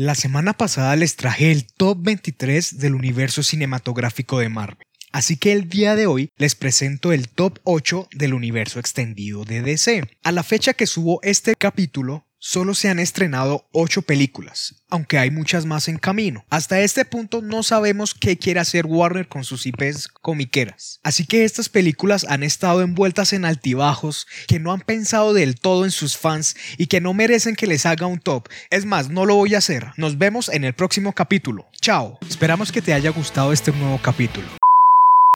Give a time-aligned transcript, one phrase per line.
[0.00, 4.86] La semana pasada les traje el top 23 del universo cinematográfico de Marvel.
[5.10, 9.60] Así que el día de hoy les presento el top 8 del universo extendido de
[9.60, 10.04] DC.
[10.22, 15.32] A la fecha que subo este capítulo, Solo se han estrenado 8 películas, aunque hay
[15.32, 16.44] muchas más en camino.
[16.50, 21.00] Hasta este punto no sabemos qué quiere hacer Warner con sus IPs comiqueras.
[21.02, 25.84] Así que estas películas han estado envueltas en altibajos que no han pensado del todo
[25.84, 28.48] en sus fans y que no merecen que les haga un top.
[28.70, 29.88] Es más, no lo voy a hacer.
[29.96, 31.66] Nos vemos en el próximo capítulo.
[31.80, 32.20] Chao.
[32.28, 34.46] Esperamos que te haya gustado este nuevo capítulo.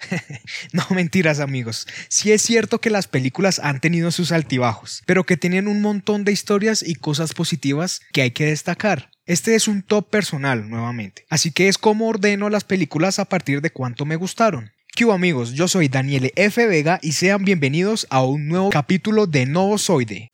[0.72, 5.36] no mentiras amigos, sí es cierto que las películas han tenido sus altibajos, pero que
[5.36, 9.10] tienen un montón de historias y cosas positivas que hay que destacar.
[9.26, 13.60] Este es un top personal nuevamente, así que es como ordeno las películas a partir
[13.60, 14.72] de cuánto me gustaron.
[14.94, 15.52] ¿Qué amigos?
[15.52, 16.66] Yo soy Daniel F.
[16.66, 20.30] Vega y sean bienvenidos a un nuevo capítulo de Novozoide.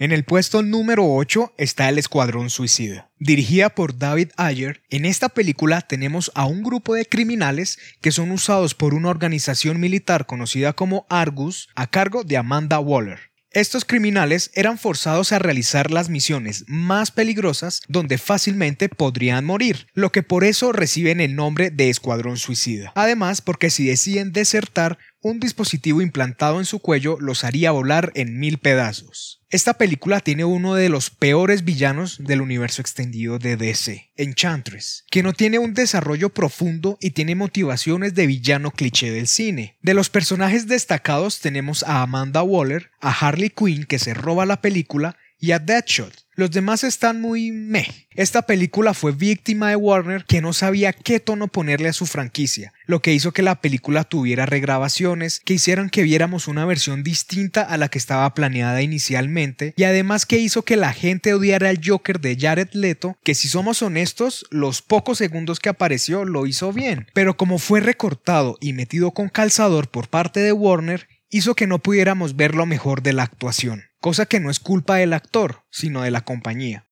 [0.00, 3.10] En el puesto número 8 está El Escuadrón Suicida.
[3.18, 8.30] Dirigida por David Ayer, en esta película tenemos a un grupo de criminales que son
[8.30, 13.30] usados por una organización militar conocida como Argus a cargo de Amanda Waller.
[13.52, 20.12] Estos criminales eran forzados a realizar las misiones más peligrosas donde fácilmente podrían morir, lo
[20.12, 22.92] que por eso reciben el nombre de Escuadrón Suicida.
[22.94, 28.38] Además, porque si deciden desertar, un dispositivo implantado en su cuello los haría volar en
[28.38, 29.42] mil pedazos.
[29.50, 35.22] Esta película tiene uno de los peores villanos del universo extendido de DC, Enchantress, que
[35.22, 39.76] no tiene un desarrollo profundo y tiene motivaciones de villano cliché del cine.
[39.82, 44.60] De los personajes destacados tenemos a Amanda Waller, a Harley Quinn que se roba la
[44.60, 47.86] película y a Deadshot, los demás están muy meh.
[48.14, 52.72] Esta película fue víctima de Warner que no sabía qué tono ponerle a su franquicia,
[52.86, 57.60] lo que hizo que la película tuviera regrabaciones que hicieran que viéramos una versión distinta
[57.60, 61.80] a la que estaba planeada inicialmente y además que hizo que la gente odiara al
[61.84, 66.72] Joker de Jared Leto, que si somos honestos, los pocos segundos que apareció lo hizo
[66.72, 71.66] bien, pero como fue recortado y metido con calzador por parte de Warner, hizo que
[71.66, 75.62] no pudiéramos ver lo mejor de la actuación cosa que no es culpa del actor,
[75.70, 76.86] sino de la compañía.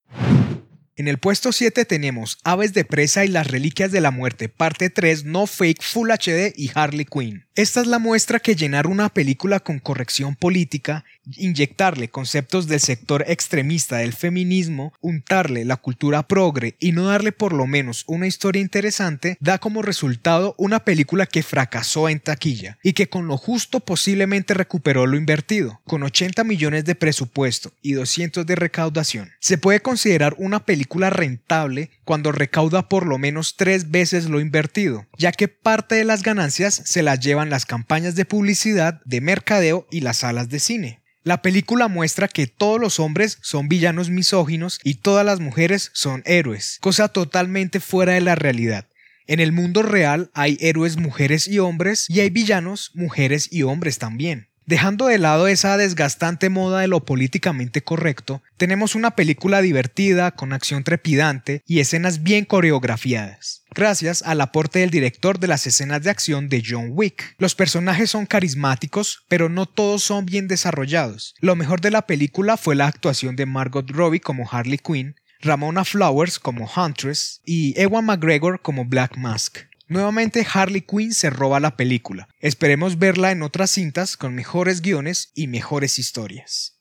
[0.95, 4.91] En el puesto 7 tenemos Aves de Presa y las Reliquias de la Muerte, parte
[4.91, 7.47] 3, No Fake, Full HD y Harley Quinn.
[7.55, 11.05] Esta es la muestra que llenar una película con corrección política,
[11.37, 17.53] inyectarle conceptos del sector extremista del feminismo, untarle la cultura progre y no darle por
[17.53, 22.93] lo menos una historia interesante, da como resultado una película que fracasó en taquilla y
[22.93, 28.47] que con lo justo posiblemente recuperó lo invertido, con 80 millones de presupuesto y 200
[28.47, 29.31] de recaudación.
[29.41, 35.07] Se puede considerar una película rentable cuando recauda por lo menos tres veces lo invertido,
[35.19, 39.87] ya que parte de las ganancias se las llevan las campañas de publicidad, de mercadeo
[39.91, 41.03] y las salas de cine.
[41.23, 46.23] La película muestra que todos los hombres son villanos misóginos y todas las mujeres son
[46.25, 48.87] héroes, cosa totalmente fuera de la realidad.
[49.27, 53.99] En el mundo real hay héroes mujeres y hombres y hay villanos mujeres y hombres
[53.99, 54.48] también.
[54.69, 60.53] Dejando de lado esa desgastante moda de lo políticamente correcto, tenemos una película divertida, con
[60.53, 63.63] acción trepidante y escenas bien coreografiadas.
[63.75, 67.35] Gracias al aporte del director de las escenas de acción de John Wick.
[67.39, 71.35] Los personajes son carismáticos, pero no todos son bien desarrollados.
[71.41, 75.87] Lo mejor de la película fue la actuación de Margot Robbie como Harley Quinn, Ramona
[75.87, 79.61] Flowers como Huntress y Ewan McGregor como Black Mask.
[79.89, 82.29] Nuevamente Harley Quinn se roba la película.
[82.41, 86.79] Esperemos verla en otras cintas con mejores guiones y mejores historias.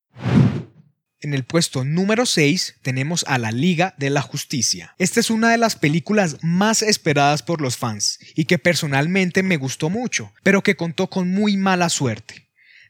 [1.22, 4.94] En el puesto número 6 tenemos a La Liga de la Justicia.
[4.98, 9.56] Esta es una de las películas más esperadas por los fans y que personalmente me
[9.56, 12.47] gustó mucho, pero que contó con muy mala suerte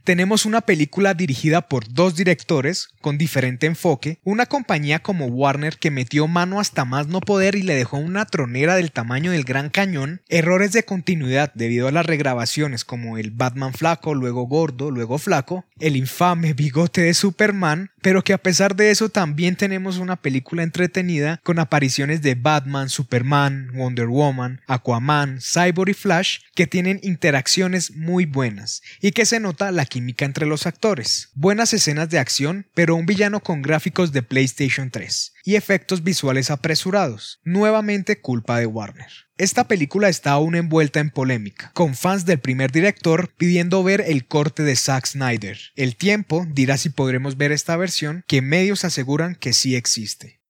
[0.08, 5.92] tenemos una película dirigida por dos directores con diferente enfoque, una compañía como Warner que
[5.92, 9.70] metió mano hasta más no poder y le dejó una tronera del tamaño del Gran
[9.70, 15.18] Cañón, errores de continuidad debido a las regrabaciones como el Batman flaco, luego gordo, luego
[15.18, 20.16] flaco, el infame bigote de Superman, pero que a pesar de eso también tenemos una
[20.16, 27.02] película entretenida con apariciones de Batman, Superman, Wonder Woman, Aquaman, Cyborg y Flash que tienen
[27.04, 29.86] interacciones muy buenas y que se nota la
[30.26, 31.30] entre los actores.
[31.34, 36.52] Buenas escenas de acción, pero un villano con gráficos de PlayStation 3 y efectos visuales
[36.52, 39.08] apresurados, nuevamente culpa de Warner.
[39.38, 44.28] Esta película está aún envuelta en polémica, con fans del primer director pidiendo ver el
[44.28, 45.58] corte de Zack Snyder.
[45.76, 50.42] El tiempo dirá si podremos ver esta versión, que medios aseguran que sí existe.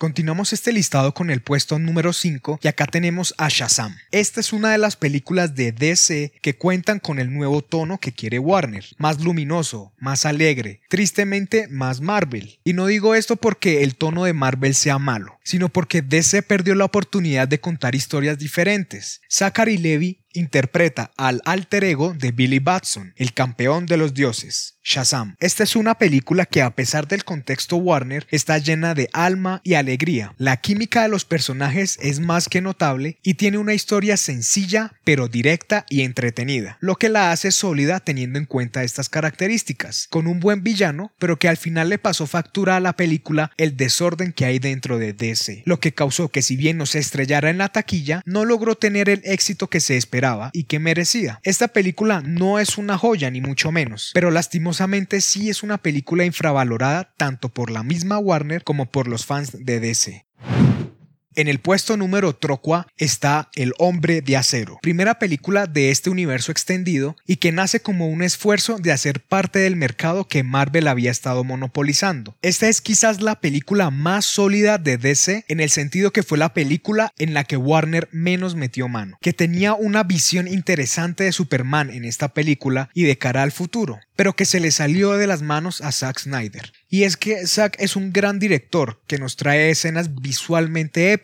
[0.00, 3.98] Continuamos este listado con el puesto número 5 y acá tenemos a Shazam.
[4.12, 8.12] Esta es una de las películas de DC que cuentan con el nuevo tono que
[8.12, 12.60] quiere Warner, más luminoso, más alegre, tristemente más Marvel.
[12.64, 16.74] Y no digo esto porque el tono de Marvel sea malo, sino porque DC perdió
[16.74, 19.20] la oportunidad de contar historias diferentes.
[19.28, 25.36] Zachary Levy interpreta al alter ego de Billy Batson, el campeón de los dioses, Shazam.
[25.38, 29.74] Esta es una película que a pesar del contexto Warner está llena de alma y
[29.74, 30.34] alegría.
[30.36, 35.28] La química de los personajes es más que notable y tiene una historia sencilla pero
[35.28, 40.40] directa y entretenida, lo que la hace sólida teniendo en cuenta estas características, con un
[40.40, 44.44] buen villano pero que al final le pasó factura a la película el desorden que
[44.44, 47.68] hay dentro de DC, lo que causó que si bien no se estrellara en la
[47.68, 51.38] taquilla, no logró tener el éxito que se esperaba y que merecía.
[51.44, 54.79] Esta película no es una joya ni mucho menos, pero lastimosamente
[55.20, 59.78] sí es una película infravalorada tanto por la misma Warner como por los fans de
[59.80, 60.26] DC.
[61.36, 66.50] En el puesto número Trocua está El hombre de acero, primera película de este universo
[66.50, 71.12] extendido y que nace como un esfuerzo de hacer parte del mercado que Marvel había
[71.12, 72.34] estado monopolizando.
[72.42, 76.52] Esta es quizás la película más sólida de DC en el sentido que fue la
[76.52, 81.90] película en la que Warner menos metió mano, que tenía una visión interesante de Superman
[81.90, 85.40] en esta película y de cara al futuro pero que se le salió de las
[85.40, 86.74] manos a Zack Snyder.
[86.90, 91.19] Y es que Zack es un gran director que nos trae escenas visualmente épicas,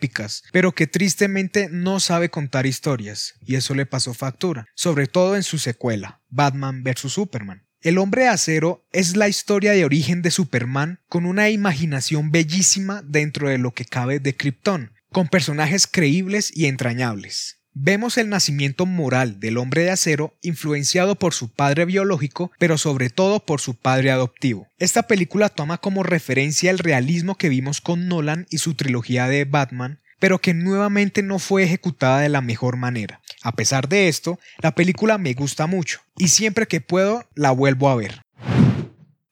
[0.51, 5.43] pero que tristemente no sabe contar historias, y eso le pasó factura, sobre todo en
[5.43, 7.11] su secuela, Batman vs.
[7.11, 7.63] Superman.
[7.81, 13.03] El hombre de acero es la historia de origen de Superman con una imaginación bellísima
[13.03, 17.56] dentro de lo que cabe de Krypton, con personajes creíbles y entrañables.
[17.79, 23.11] Vemos el nacimiento moral del hombre de acero influenciado por su padre biológico, pero sobre
[23.11, 24.67] todo por su padre adoptivo.
[24.79, 29.45] Esta película toma como referencia el realismo que vimos con Nolan y su trilogía de
[29.45, 33.21] Batman, pero que nuevamente no fue ejecutada de la mejor manera.
[33.43, 37.89] A pesar de esto, la película me gusta mucho y siempre que puedo la vuelvo
[37.89, 38.21] a ver.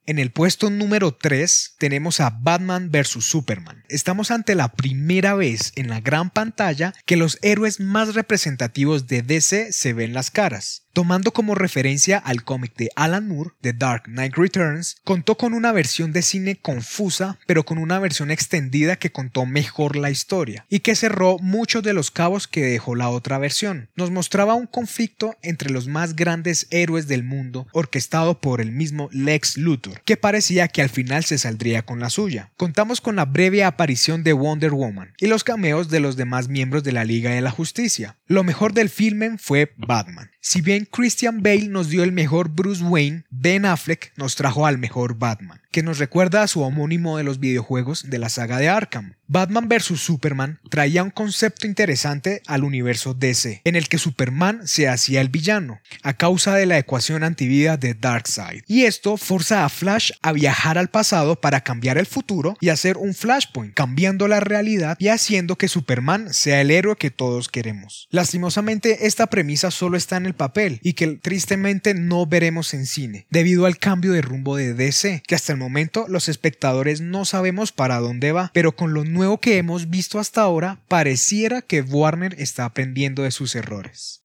[0.08, 3.26] En el puesto número 3 tenemos a Batman vs.
[3.26, 3.84] Superman.
[3.90, 9.24] Estamos ante la primera vez en la gran pantalla que los héroes más representativos de
[9.24, 10.85] DC se ven las caras.
[10.96, 15.74] Tomando como referencia al cómic de Alan Moore, The Dark Knight Returns, contó con una
[15.74, 20.80] versión de cine confusa, pero con una versión extendida que contó mejor la historia y
[20.80, 23.90] que cerró muchos de los cabos que dejó la otra versión.
[23.98, 29.10] Nos mostraba un conflicto entre los más grandes héroes del mundo, orquestado por el mismo
[29.12, 32.52] Lex Luthor, que parecía que al final se saldría con la suya.
[32.56, 36.86] Contamos con la breve aparición de Wonder Woman y los cameos de los demás miembros
[36.86, 38.16] de la Liga de la Justicia.
[38.28, 40.32] Lo mejor del filme fue Batman.
[40.40, 44.78] Si bien Christian Bale nos dio el mejor Bruce Wayne, Ben Affleck nos trajo al
[44.78, 48.70] mejor Batman que nos recuerda a su homónimo de los videojuegos de la saga de
[48.70, 49.16] Arkham.
[49.28, 50.00] Batman vs.
[50.00, 55.30] Superman traía un concepto interesante al universo DC, en el que Superman se hacía el
[55.30, 58.62] villano, a causa de la ecuación antivida de Darkseid.
[58.68, 62.98] Y esto forza a Flash a viajar al pasado para cambiar el futuro y hacer
[62.98, 68.08] un flashpoint, cambiando la realidad y haciendo que Superman sea el héroe que todos queremos.
[68.12, 73.26] Lastimosamente, esta premisa solo está en el papel y que tristemente no veremos en cine,
[73.32, 75.65] debido al cambio de rumbo de DC, que hasta el momento
[76.08, 80.42] los espectadores no sabemos para dónde va, pero con lo nuevo que hemos visto hasta
[80.42, 84.24] ahora, pareciera que Warner está aprendiendo de sus errores.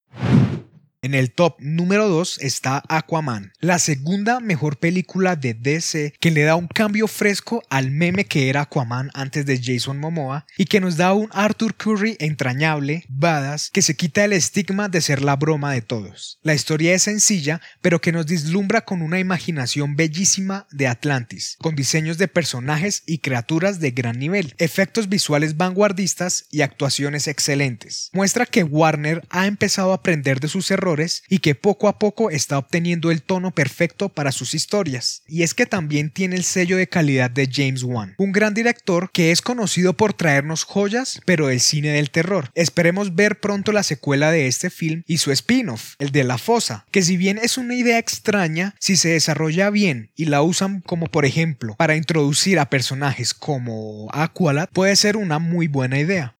[1.02, 6.42] En el top número 2 está Aquaman, la segunda mejor película de DC que le
[6.42, 10.78] da un cambio fresco al meme que era Aquaman antes de Jason Momoa y que
[10.78, 15.36] nos da un Arthur Curry entrañable, badass, que se quita el estigma de ser la
[15.36, 16.38] broma de todos.
[16.42, 21.76] La historia es sencilla, pero que nos dislumbra con una imaginación bellísima de Atlantis, con
[21.76, 28.10] diseños de personajes y criaturas de gran nivel, efectos visuales vanguardistas y actuaciones excelentes.
[28.12, 30.89] Muestra que Warner ha empezado a aprender de sus errores
[31.28, 35.22] y que poco a poco está obteniendo el tono perfecto para sus historias.
[35.28, 39.10] Y es que también tiene el sello de calidad de James Wan, un gran director
[39.12, 42.50] que es conocido por traernos joyas, pero del cine del terror.
[42.54, 46.86] Esperemos ver pronto la secuela de este film y su spin-off, el de La Fosa,
[46.90, 51.06] que si bien es una idea extraña, si se desarrolla bien y la usan como
[51.06, 56.36] por ejemplo para introducir a personajes como Aqualad, puede ser una muy buena idea.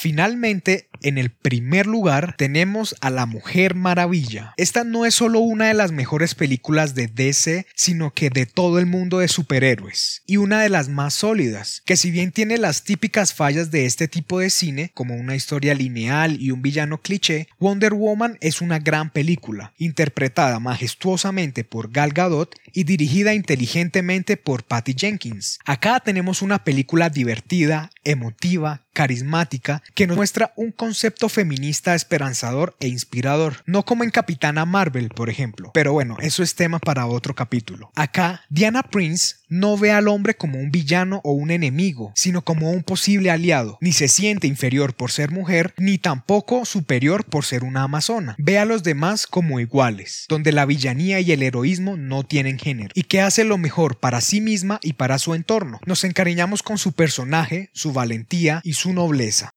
[0.00, 4.52] Finalmente, En el primer lugar tenemos a La Mujer Maravilla.
[4.56, 8.78] Esta no es solo una de las mejores películas de DC, sino que de todo
[8.78, 10.22] el mundo de superhéroes.
[10.26, 14.08] Y una de las más sólidas, que si bien tiene las típicas fallas de este
[14.08, 18.78] tipo de cine, como una historia lineal y un villano cliché, Wonder Woman es una
[18.78, 25.58] gran película, interpretada majestuosamente por Gal Gadot y dirigida inteligentemente por Patty Jenkins.
[25.64, 30.87] Acá tenemos una película divertida, emotiva, carismática, que nos muestra un concepto
[31.28, 35.70] feminista esperanzador e inspirador, no como en Capitana Marvel, por ejemplo.
[35.74, 37.90] Pero bueno, eso es tema para otro capítulo.
[37.94, 42.70] Acá, Diana Prince no ve al hombre como un villano o un enemigo, sino como
[42.70, 43.78] un posible aliado.
[43.80, 48.34] Ni se siente inferior por ser mujer, ni tampoco superior por ser una amazona.
[48.38, 52.90] Ve a los demás como iguales, donde la villanía y el heroísmo no tienen género,
[52.94, 55.80] y que hace lo mejor para sí misma y para su entorno.
[55.86, 59.54] Nos encariñamos con su personaje, su valentía y su nobleza.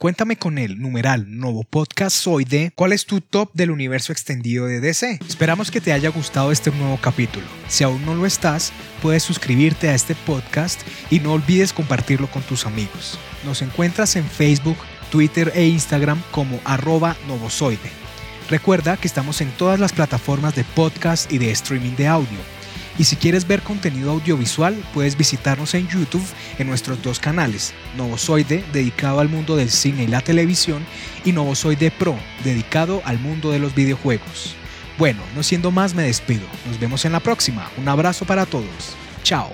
[0.00, 4.64] Cuéntame con el numeral Nuevo Podcast Soy de cuál es tu top del universo extendido
[4.64, 5.20] de DC.
[5.28, 7.44] Esperamos que te haya gustado este nuevo capítulo.
[7.68, 10.80] Si aún no lo estás, puedes suscribirte a este podcast
[11.10, 13.18] y no olvides compartirlo con tus amigos.
[13.44, 14.78] Nos encuentras en Facebook,
[15.10, 17.90] Twitter e Instagram como arroba novozoide.
[18.48, 22.38] Recuerda que estamos en todas las plataformas de podcast y de streaming de audio
[23.00, 26.22] y si quieres ver contenido audiovisual, puedes visitarnos en YouTube
[26.58, 30.84] en nuestros dos canales, Novozoide, dedicado al mundo del cine y la televisión,
[31.24, 32.14] y Novozoide Pro,
[32.44, 34.54] dedicado al mundo de los videojuegos.
[34.98, 36.42] Bueno, no siendo más, me despido.
[36.66, 37.70] Nos vemos en la próxima.
[37.78, 38.94] Un abrazo para todos.
[39.22, 39.50] Chao.